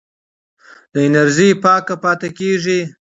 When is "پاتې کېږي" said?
2.03-2.79